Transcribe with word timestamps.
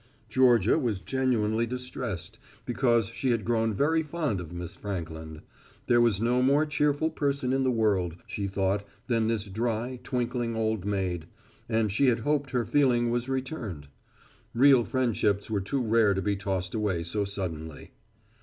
Georgia 0.29 0.79
was 0.79 0.99
genuinely 0.99 1.67
distressed, 1.67 2.39
because 2.65 3.09
she 3.09 3.29
had 3.29 3.45
grown 3.45 3.71
very 3.71 4.01
fond 4.01 4.41
of 4.41 4.51
Miss 4.51 4.75
Frankland. 4.75 5.41
There 5.85 6.01
was 6.01 6.19
no 6.19 6.41
more 6.41 6.65
cheerful 6.65 7.11
person 7.11 7.53
in 7.53 7.61
the 7.61 7.69
world, 7.69 8.15
she 8.25 8.47
thought, 8.47 8.83
than 9.05 9.27
this 9.27 9.43
dry, 9.45 9.99
twinkling 10.03 10.55
old 10.55 10.85
maid. 10.85 11.27
And 11.69 11.91
she 11.91 12.07
had 12.07 12.21
hoped 12.21 12.49
her 12.49 12.65
feeling 12.65 13.11
was 13.11 13.29
returned. 13.29 13.89
Real 14.55 14.83
friendships 14.85 15.51
were 15.51 15.61
too 15.61 15.83
rare 15.83 16.15
to 16.15 16.21
be 16.23 16.35
tossed 16.35 16.73
away 16.73 17.03
so 17.03 17.23
suddenly. 17.23 17.91